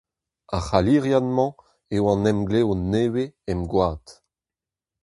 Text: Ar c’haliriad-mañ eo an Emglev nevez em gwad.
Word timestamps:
Ar 0.55 0.61
c’haliriad-mañ 0.67 1.53
eo 1.95 2.05
an 2.11 2.29
Emglev 2.31 2.69
nevez 2.91 3.33
em 3.51 3.61
gwad. 3.71 4.05